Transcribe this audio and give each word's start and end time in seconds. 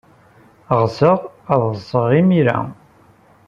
Ɣseɣ 0.81 1.19
ad 1.53 1.61
ḍḍseɣ 1.67 2.07
imir-a. 2.19 2.59